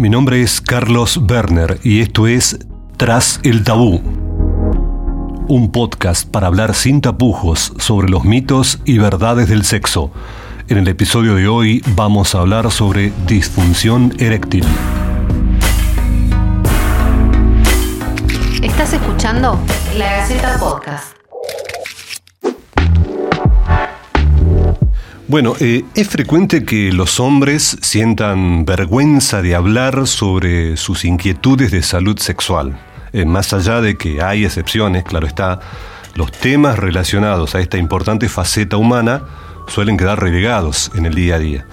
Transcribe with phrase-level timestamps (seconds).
[0.00, 2.58] Mi nombre es Carlos Werner y esto es
[2.96, 4.00] Tras el Tabú.
[5.46, 10.10] Un podcast para hablar sin tapujos sobre los mitos y verdades del sexo.
[10.68, 14.64] En el episodio de hoy vamos a hablar sobre disfunción eréctil.
[18.62, 19.60] Estás escuchando
[19.98, 21.19] La Gaceta Podcast.
[25.30, 31.84] Bueno, eh, es frecuente que los hombres sientan vergüenza de hablar sobre sus inquietudes de
[31.84, 32.76] salud sexual.
[33.12, 35.60] Eh, más allá de que hay excepciones, claro está,
[36.16, 39.22] los temas relacionados a esta importante faceta humana
[39.68, 41.64] suelen quedar relegados en el día a día.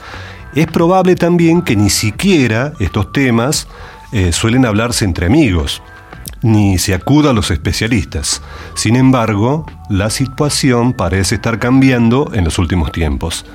[0.54, 3.68] Es probable también que ni siquiera estos temas
[4.12, 5.82] eh, suelen hablarse entre amigos
[6.42, 8.42] ni se acuda a los especialistas.
[8.76, 13.46] Sin embargo, la situación parece estar cambiando en los últimos tiempos.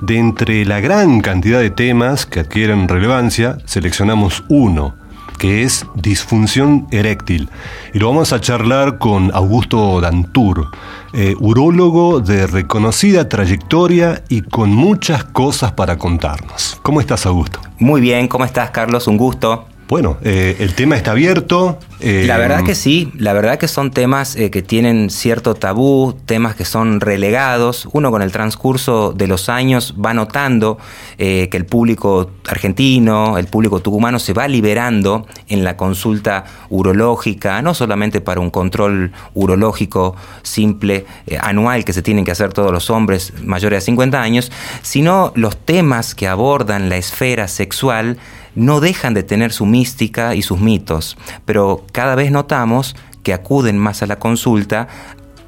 [0.00, 4.94] De entre la gran cantidad de temas que adquieren relevancia, seleccionamos uno,
[5.38, 7.48] que es disfunción eréctil.
[7.92, 10.68] Y lo vamos a charlar con Augusto Dantur,
[11.12, 16.78] eh, urólogo de reconocida trayectoria y con muchas cosas para contarnos.
[16.82, 17.60] ¿Cómo estás, Augusto?
[17.78, 19.08] Muy bien, ¿cómo estás, Carlos?
[19.08, 19.66] Un gusto.
[19.92, 21.78] Bueno, eh, el tema está abierto.
[22.00, 26.14] Eh, la verdad que sí, la verdad que son temas eh, que tienen cierto tabú,
[26.24, 27.86] temas que son relegados.
[27.92, 30.78] Uno con el transcurso de los años va notando
[31.18, 37.74] que el público argentino, el público tucumano se va liberando en la consulta urológica, no
[37.74, 41.04] solamente para un control urológico simple,
[41.38, 45.56] anual que se tienen que hacer todos los hombres mayores de 50 años, sino los
[45.58, 48.16] temas que abordan la esfera sexual
[48.54, 53.78] no dejan de tener su mística y sus mitos, pero cada vez notamos que acuden
[53.78, 54.88] más a la consulta,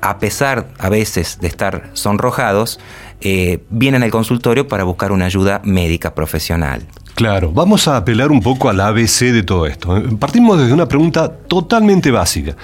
[0.01, 2.79] a pesar a veces de estar sonrojados,
[3.21, 6.87] eh, vienen al consultorio para buscar una ayuda médica profesional.
[7.15, 10.03] Claro, vamos a apelar un poco al ABC de todo esto.
[10.19, 12.57] Partimos desde una pregunta totalmente básica.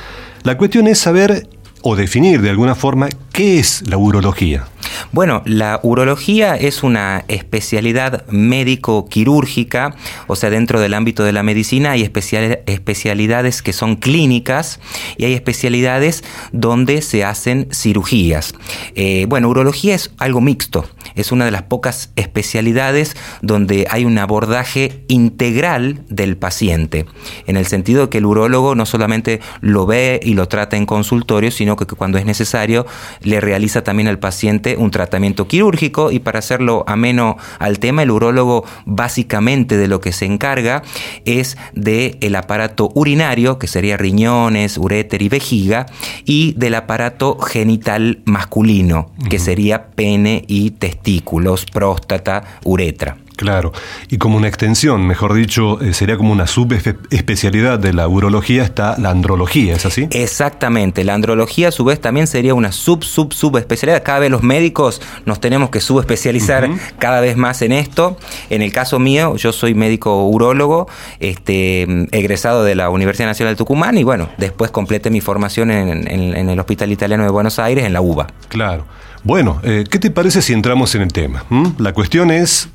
[0.42, 1.48] La cuestión es saber
[1.82, 4.64] o definir de alguna forma qué es la urología.
[5.12, 9.94] Bueno, la urología es una especialidad médico-quirúrgica,
[10.26, 14.80] o sea, dentro del ámbito de la medicina hay especialidades que son clínicas
[15.16, 18.54] y hay especialidades donde se hacen cirugías.
[18.94, 24.18] Eh, bueno, urología es algo mixto, es una de las pocas especialidades donde hay un
[24.18, 27.06] abordaje integral del paciente,
[27.46, 31.50] en el sentido que el urólogo no solamente lo ve y lo trata en consultorio,
[31.50, 32.86] sino que cuando es necesario
[33.22, 38.10] le realiza también al paciente un tratamiento quirúrgico y para hacerlo ameno al tema, el
[38.10, 40.82] urólogo básicamente de lo que se encarga
[41.24, 45.86] es del el aparato urinario, que sería riñones, uréter y vejiga,
[46.24, 53.16] y del aparato genital masculino, que sería pene y testículos, próstata, uretra.
[53.40, 53.72] Claro,
[54.10, 58.98] y como una extensión, mejor dicho, eh, sería como una subespecialidad de la urología está
[58.98, 60.08] la andrología, ¿es así?
[60.10, 64.02] Exactamente, la andrología a su vez también sería una sub sub subespecialidad.
[64.02, 66.68] Cada vez los médicos nos tenemos que subespecializar
[66.98, 68.18] cada vez más en esto.
[68.50, 70.86] En el caso mío, yo soy médico urólogo,
[71.18, 76.50] este, egresado de la Universidad Nacional de Tucumán y bueno, después completé mi formación en,
[76.50, 78.26] el Hospital Italiano de Buenos Aires, en la UBA.
[78.48, 78.84] Claro.
[79.22, 81.46] Bueno, eh, ¿qué te parece si entramos en el tema?
[81.48, 81.68] ¿Mm?
[81.78, 82.68] La cuestión es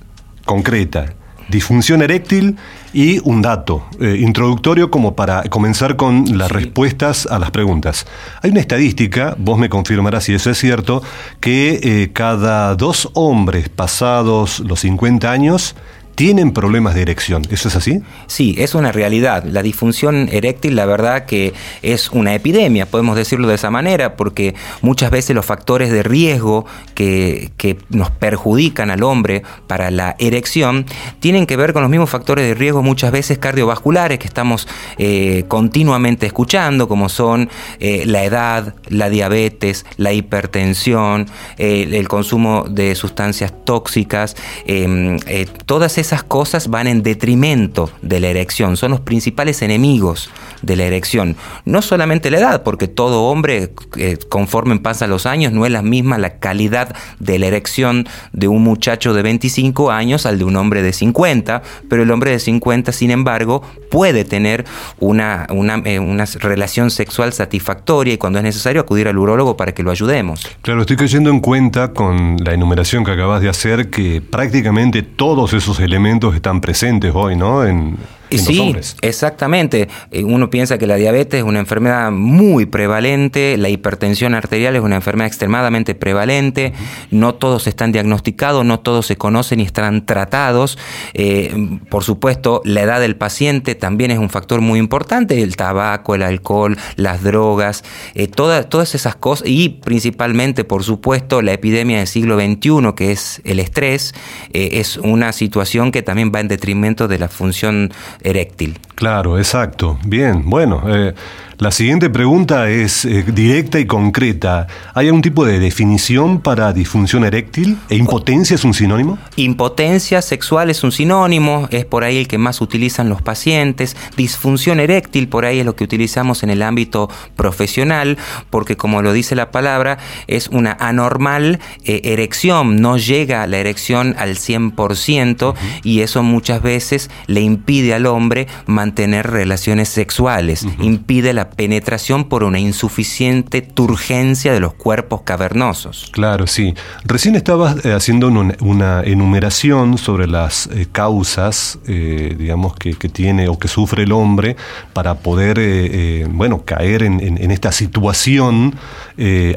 [0.46, 1.14] concreta,
[1.50, 2.58] disfunción eréctil
[2.94, 8.08] y un dato eh, introductorio como para comenzar con las respuestas a las preguntas.
[8.42, 11.04] Hay una estadística, vos me confirmarás si eso es cierto,
[11.40, 15.76] que eh, cada dos hombres pasados los 50 años
[16.16, 17.44] tienen problemas de erección.
[17.50, 18.02] ¿Eso es así?
[18.28, 19.44] Sí, es una realidad.
[19.44, 24.56] La disfunción eréctil, la verdad que es una epidemia, podemos decirlo de esa manera, porque
[24.82, 26.66] muchas veces los factores de riesgo
[26.96, 27.52] que,
[27.90, 30.86] nos perjudican al hombre para la erección
[31.20, 35.46] tienen que ver con los mismos factores de riesgo muchas veces cardiovasculares que estamos eh,
[35.48, 37.50] continuamente escuchando, como son
[37.80, 41.28] eh, la edad, la diabetes, la hipertensión,
[41.58, 45.18] eh, el consumo de sustancias tóxicas, em,
[45.66, 50.30] todas esas esas cosas van en detrimento de la erección, son los principales enemigos
[50.62, 51.36] de la erección.
[51.66, 55.82] No solamente la edad, porque todo hombre, eh, conforme pasan los años, no es la
[55.82, 60.56] misma la calidad de la erección de un muchacho de 25 años al de un
[60.56, 64.66] hombre de 50, pero el hombre de 50, sin embargo, puede tener
[65.00, 69.74] una, una, eh, una relación sexual satisfactoria y cuando es necesario acudir al urólogo para
[69.74, 70.48] que lo ayudemos.
[70.62, 75.54] Claro, estoy cayendo en cuenta con la enumeración que acabas de hacer que prácticamente todos
[75.54, 77.66] esos elementos están presentes hoy, ¿no?
[77.66, 77.98] En,
[78.38, 79.88] sí, Exactamente.
[80.12, 84.82] Eh, uno piensa que la diabetes es una enfermedad muy prevalente, la hipertensión arterial es
[84.82, 86.74] una enfermedad extremadamente prevalente,
[87.12, 90.78] no todos están diagnosticados, no todos se conocen y están tratados.
[91.14, 96.16] Eh, por supuesto, la edad del paciente también es un factor muy importante, el tabaco,
[96.16, 97.84] el alcohol, las drogas,
[98.14, 103.12] eh, todas, todas esas cosas y principalmente, por supuesto, la epidemia del siglo XXI, que
[103.12, 104.14] es el estrés,
[104.52, 107.94] es una situación que también va en detrimento de la función
[108.26, 108.74] eréctil.
[108.96, 110.00] Claro, exacto.
[110.06, 111.14] Bien, bueno, eh,
[111.58, 114.68] la siguiente pregunta es eh, directa y concreta.
[114.94, 117.78] ¿Hay algún tipo de definición para disfunción eréctil?
[117.90, 119.18] ¿E impotencia es un sinónimo?
[119.38, 123.96] Impotencia sexual es un sinónimo, es por ahí el que más utilizan los pacientes.
[124.18, 128.18] Disfunción eréctil, por ahí es lo que utilizamos en el ámbito profesional,
[128.50, 129.98] porque como lo dice la palabra,
[130.28, 135.54] es una anormal eh, erección, no llega la erección al 100%
[135.84, 138.85] y eso muchas veces le impide al hombre mantener
[139.26, 146.10] relaciones sexuales, impide la penetración por una insuficiente turgencia de los cuerpos cavernosos.
[146.12, 146.74] Claro, sí.
[147.04, 153.58] Recién estabas eh, haciendo una, enumeración sobre las eh, causas, eh, digamos, que, tiene o
[153.58, 154.56] que sufre el hombre
[154.94, 158.76] para poder, bueno, caer en, esta situación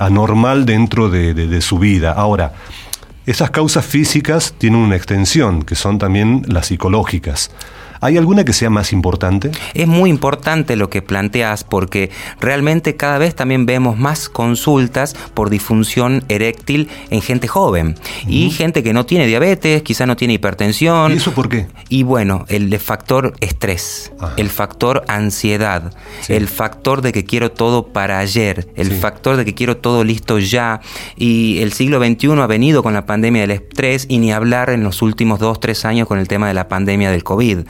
[0.00, 2.12] anormal dentro de su vida.
[2.12, 2.52] Ahora,
[3.28, 7.50] esas causas físicas tienen una extensión, que son también las psicológicas.
[8.00, 9.50] ¿Hay alguna que sea más importante?
[9.74, 12.10] Es muy importante lo que planteas porque
[12.40, 17.96] realmente cada vez también vemos más consultas por disfunción eréctil en gente joven
[18.26, 21.12] y gente que no tiene diabetes, quizá no tiene hipertensión.
[21.12, 21.66] ¿Y eso por qué?
[21.88, 25.92] Y bueno, el factor estrés, el factor ansiedad,
[26.28, 30.38] el factor de que quiero todo para ayer, el factor de que quiero todo listo
[30.38, 30.80] ya.
[31.16, 34.82] Y el siglo XXI ha venido con la pandemia del estrés y ni hablar en
[34.84, 37.60] los últimos dos, tres años con el tema de la pandemia del COVID.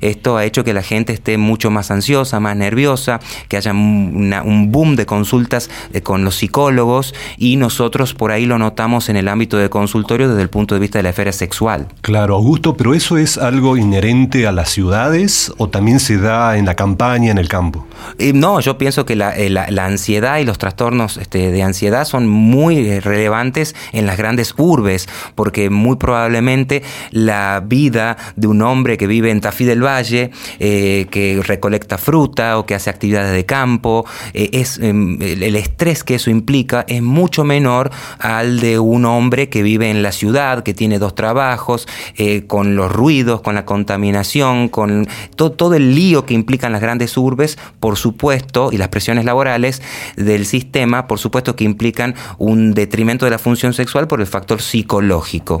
[0.00, 4.68] Esto ha hecho que la gente esté mucho más ansiosa, más nerviosa, que haya un
[4.70, 9.28] boom de consultas eh, con los psicólogos y nosotros por ahí lo notamos en el
[9.28, 11.88] ámbito de consultorio desde el punto de vista de la esfera sexual.
[12.02, 16.66] Claro, Augusto, pero eso es algo inherente a las ciudades o también se da en
[16.66, 17.86] la campaña, en el campo?
[18.18, 22.28] Eh, no, yo pienso que eh, la, ansiedad y los trastornos este, de ansiedad son
[22.28, 29.06] muy relevantes en las grandes urbes, porque muy probablemente la vida de un hombre que
[29.06, 34.04] vive en Tafí del Valle, eh, que recolecta fruta o que hace actividades de campo,
[34.32, 39.48] eh, es, em, el estrés que eso implica es mucho menor al de un hombre
[39.48, 43.64] que vive en la ciudad, que tiene dos trabajos, eh, con los ruidos, con la
[43.64, 45.06] contaminación, con
[45.36, 49.82] todo, todo el lío que implican las grandes urbes, por supuesto, y las presiones laborales
[50.16, 54.60] del sistema, por supuesto que implican un detrimento de la función sexual por el factor
[54.60, 55.60] psicológico.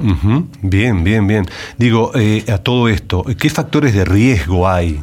[0.62, 1.46] Bien, bien, bien.
[1.78, 2.12] Digo,
[2.48, 5.00] a todo esto, ¿qué factores de riesgo hay?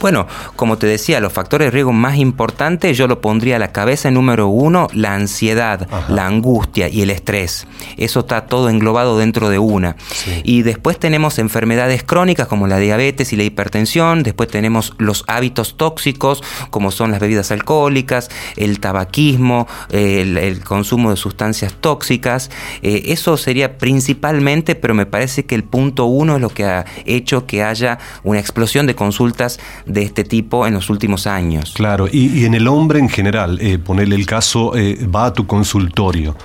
[0.00, 3.72] Bueno, como te decía, los factores de riesgo más importantes yo lo pondría a la
[3.72, 7.66] cabeza número uno, la ansiedad, la angustia y el estrés.
[7.96, 9.96] Eso está todo englobado dentro de una.
[10.44, 15.76] Y después tenemos enfermedades crónicas como la diabetes y la hipertensión, después tenemos los hábitos
[15.76, 22.50] tóxicos como son las bebidas alcohólicas, el tabaquismo, el, consumo de sustancias tóxicas.
[22.82, 26.84] Eh, eso sería principalmente, pero me parece que el punto uno es lo que ha
[27.06, 31.72] hecho que haya una explosión de consultas de este tipo en los últimos años.
[31.74, 35.46] Claro, y, en el hombre en general, eh, ponerle el caso, eh, va a tu
[35.46, 36.36] consultorio.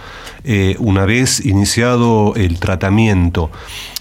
[0.44, 3.50] Eh, una vez iniciado el tratamiento,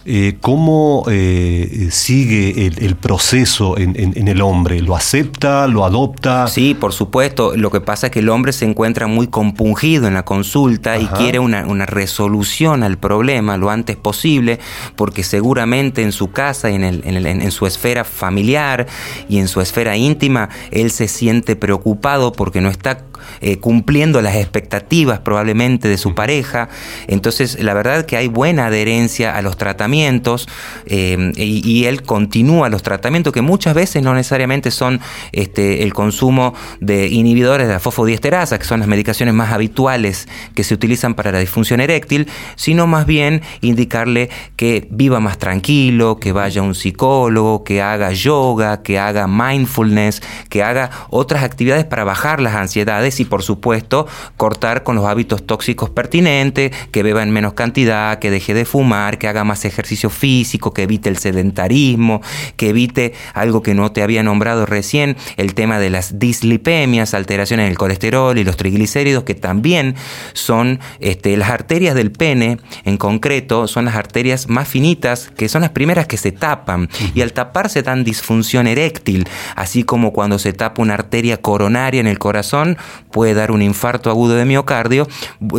[0.07, 4.83] eh, ¿cómo eh, sigue el, proceso en, el hombre?
[4.83, 5.67] ¿Lo acepta?
[5.67, 6.47] ¿Lo adopta?
[6.47, 7.57] Sí, por supuesto.
[7.57, 11.07] Lo que pasa es que el hombre se encuentra muy compungido en la consulta y
[11.07, 14.59] quiere una, resolución al problema lo antes posible,
[14.97, 18.87] porque seguramente en su casa y en, en su esfera familiar
[19.29, 23.05] y en su esfera íntima, él se siente preocupado porque no está
[23.41, 26.69] eh, cumpliendo las expectativas probablemente de su pareja.
[27.07, 32.83] Entonces, la verdad que hay buena adherencia a los tratamientos eh, y, él continúa los
[32.83, 35.01] tratamientos que muchas veces no necesariamente son
[35.33, 40.65] este, el consumo de inhibidores de la fosfodiesterasa, que son las medicaciones más habituales que
[40.65, 46.33] se utilizan para la disfunción eréctil, sino más bien indicarle que viva más tranquilo, que
[46.33, 52.05] vaya a un psicólogo, que haga yoga, que haga mindfulness, que haga otras actividades para
[52.05, 57.31] bajar las ansiedades y por supuesto cortar con los hábitos tóxicos pertinentes, que beba en
[57.31, 61.19] menos cantidad, que deje de fumar, que haga más ejercicio ejercicio físico, que evite el
[61.19, 62.23] sedentarismo,
[62.57, 67.65] que evite algo que no te había nombrado recién, el tema de las dislipemias, alteraciones
[67.65, 69.95] en el colesterol y los triglicéridos, que también
[70.33, 75.61] son este, las arterias del pene, en concreto, son las arterias más finitas, que son
[75.61, 80.55] las primeras que se tapan, y al taparse dan disfunción eréctil, así como cuando se
[80.55, 82.79] tapa una arteria coronaria en el corazón,
[83.11, 85.07] puede dar un infarto agudo de miocardio,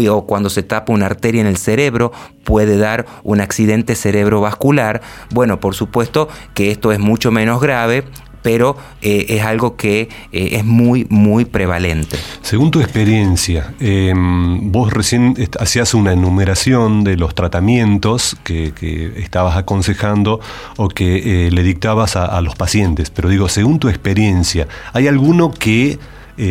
[0.10, 2.12] o cuando se tapa una arteria en el cerebro,
[2.44, 5.02] puede dar un accidente cerebrovascular.
[5.32, 8.06] Bueno, por supuesto que esto es mucho menos grave
[8.46, 12.16] pero eh, es algo que eh, es muy, muy prevalente.
[12.44, 18.72] Según tu experiencia, em, vos recién hacías una enumeración de los tratamientos que,
[19.18, 20.42] estabas aconsejando
[20.78, 25.50] o que eh, le dictabas a, los pacientes, pero digo, según tu experiencia, ¿hay alguno
[25.50, 25.98] que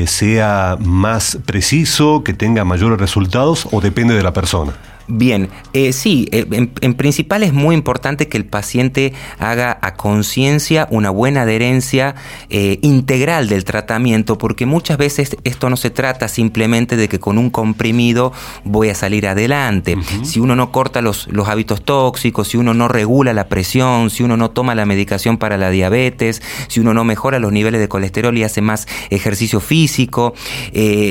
[0.07, 4.73] sea más preciso, que tenga mayores resultados o depende de la persona?
[5.07, 10.89] Bien, eh, sí, eh, en, principal es muy importante que el paciente haga a conciencia
[10.91, 12.15] una buena adherencia
[12.49, 17.37] eh, integral del tratamiento, porque muchas veces esto no se trata simplemente de que con
[17.37, 18.33] un comprimido
[18.65, 19.99] voy a salir adelante.
[20.23, 24.23] Si uno no corta los, los hábitos tóxicos, si uno no regula la presión, si
[24.23, 27.89] uno no toma la medicación para la diabetes, si uno no mejora los niveles de
[27.89, 30.35] colesterol y hace más ejercicio físico,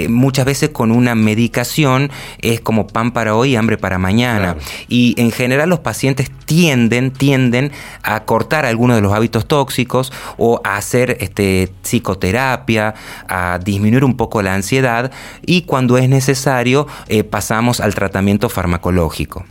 [0.09, 2.09] muchas veces con una medicación
[2.39, 4.55] es como pan para hoy y hambre para mañana.
[4.87, 10.61] Y en general los pacientes tienden, tienden a cortar algunos de los hábitos tóxicos o
[10.63, 12.93] a hacer este, psicoterapia,
[13.27, 15.11] a disminuir un poco la ansiedad
[15.45, 19.43] y cuando es necesario eh, pasamos al tratamiento farmacológico.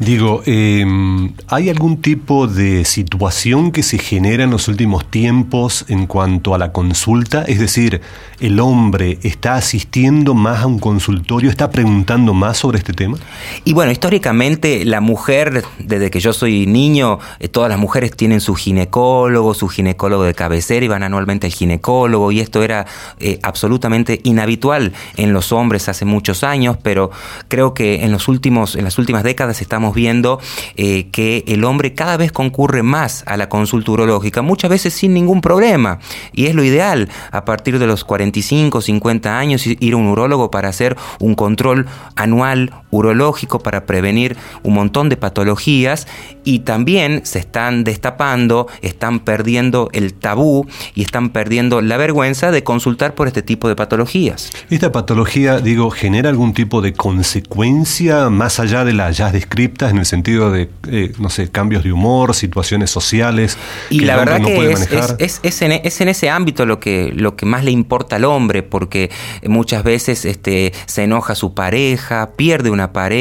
[0.00, 6.08] Digo, em, ¿hay algún tipo de situación que se genera en los últimos tiempos en
[6.08, 7.44] cuanto a la consulta?
[7.46, 8.00] Es decir,
[8.40, 13.18] ¿el hombre está asistiendo más a un consultorio, está preguntando más sobre este tema?
[13.64, 18.40] Y bueno, históricamente la mujer, desde que yo soy niño, eh, todas las mujeres tienen
[18.40, 22.86] su ginecólogo, su ginecólogo de cabecera, y van anualmente al ginecólogo, y esto era
[23.18, 27.10] eh, absolutamente inhabitual en los hombres hace muchos años, pero
[27.48, 30.40] creo que en, los últimos, en las últimas décadas estamos viendo
[30.76, 35.14] eh, que el hombre cada vez concurre más a la consulta urológica, muchas veces sin
[35.14, 35.98] ningún problema,
[36.32, 40.50] y es lo ideal, a partir de los 45, 50 años, ir a un urólogo
[40.50, 43.25] para hacer un control anual urológico
[43.62, 46.06] para prevenir un montón de patologías
[46.44, 52.62] y también se están destapando, están perdiendo el tabú y están perdiendo la vergüenza de
[52.62, 54.50] consultar por este tipo de patologías.
[54.70, 59.98] ¿Esta patología, digo, genera algún tipo de consecuencia más allá de las ya descriptas en
[59.98, 63.58] el sentido de, eh, no sé, cambios de humor, situaciones sociales?
[63.90, 64.70] Y la verdad que
[65.18, 69.10] es, es, en, ese ámbito lo que, lo que más le importa al hombre, porque
[69.44, 73.15] muchas veces este, se enoja su pareja, pierde una pareja,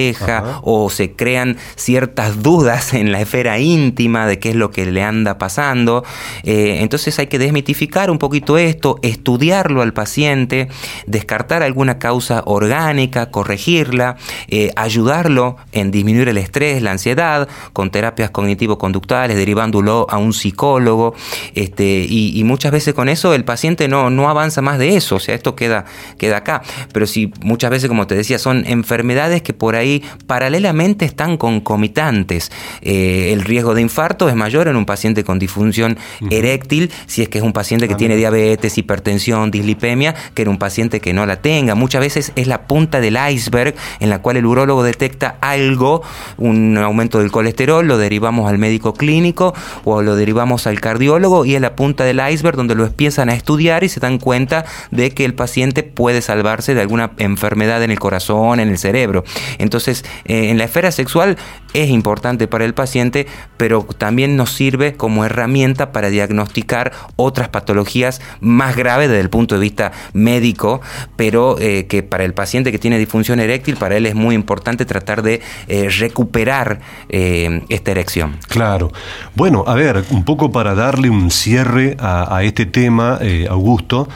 [0.62, 5.04] o se crean ciertas dudas en la esfera íntima de qué es lo que le
[5.04, 6.04] anda pasando.
[6.44, 10.68] Eh, entonces hay que desmitificar un poquito esto, estudiarlo al paciente,
[11.08, 18.32] descartar alguna causa orgánica, corregirla, eh, ayudarlo en disminuir el estrés, la ansiedad, con terapias
[18.32, 21.14] cognitivo-conductuales, derivándolo a un psicólogo.
[21.54, 25.20] Este, y, muchas veces con eso el paciente no, no avanza más de eso, o
[25.20, 25.86] sea, esto queda,
[26.18, 26.62] queda acá.
[26.94, 29.85] Pero si muchas veces, como te decía, son enfermedades que por ahí
[30.28, 32.52] paralelamente están concomitantes.
[32.82, 35.98] Eh, el riesgo de infarto es mayor en un paciente con disfunción
[36.30, 40.58] eréctil, si es que es un paciente que tiene diabetes, hipertensión, dislipemia, que en un
[40.58, 41.76] paciente que no la tenga.
[41.76, 46.02] Muchas veces es la punta del iceberg en la cual el urólogo detecta algo,
[46.38, 51.56] un aumento del colesterol, lo derivamos al médico clínico o lo derivamos al cardiólogo y
[51.56, 55.12] es la punta del iceberg donde lo empiezan a estudiar y se dan cuenta de
[55.12, 59.24] que el paciente puede salvarse de alguna enfermedad en el corazón, en el cerebro.
[59.58, 61.36] Entonces, entonces, eh, en la esfera sexual
[61.74, 63.28] es importante para el paciente,
[63.58, 69.56] pero también nos sirve como herramienta para diagnosticar otras patologías más graves desde el punto
[69.56, 70.80] de vista médico,
[71.18, 74.86] pero eh, que para el paciente que tiene disfunción eréctil, para él es muy importante
[74.86, 76.80] tratar de eh, recuperar
[77.10, 78.38] esta erección.
[78.48, 78.92] Claro.
[79.36, 84.08] Bueno, a ver, un poco para darle un cierre a este tema, Augusto,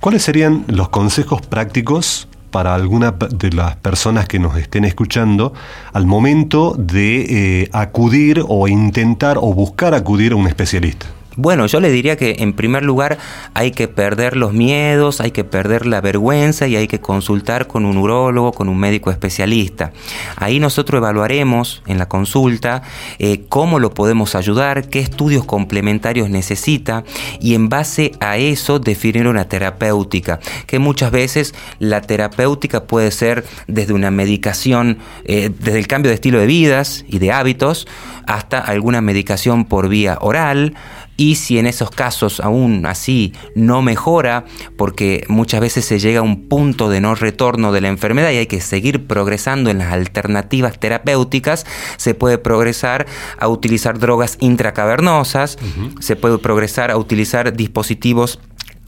[0.00, 5.52] ¿cuáles serían los consejos prácticos para alguna de las personas que nos estén escuchando
[5.92, 11.06] al momento de eh, acudir o intentar o buscar acudir a un especialista?
[11.40, 13.16] Bueno, yo le diría que en primer lugar
[13.54, 17.84] hay que perder los miedos, hay que perder la vergüenza y hay que consultar con
[17.84, 19.92] un urólogo, con un médico especialista.
[20.34, 22.82] Ahí nosotros evaluaremos en la consulta
[23.20, 27.04] eh, cómo lo podemos ayudar, qué estudios complementarios necesita
[27.40, 33.44] y en base a eso definir una terapéutica, que muchas veces la terapéutica puede ser
[33.68, 37.86] desde una medicación, eh, desde el cambio de estilo de vidas y de hábitos,
[38.26, 40.74] hasta alguna medicación por vía oral,
[41.18, 44.46] y si en esos casos aún así no mejora,
[44.76, 48.36] porque muchas veces se llega a un punto de no retorno de la enfermedad y
[48.36, 53.06] hay que seguir progresando en las alternativas terapéuticas, se puede progresar
[53.38, 55.58] a utilizar drogas intracavernosas,
[56.00, 58.38] se puede progresar a utilizar dispositivos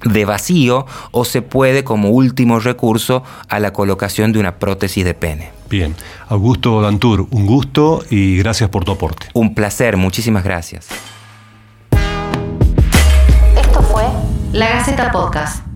[0.04, 5.14] de vacío o se puede como último recurso a la colocación de una prótesis de
[5.14, 5.50] pene.
[5.68, 5.96] Bien,
[6.28, 9.26] Augusto Dantur, un gusto y gracias por tu aporte.
[9.34, 10.88] Un placer, muchísimas gracias.
[14.52, 15.69] La Gaceta Podcast.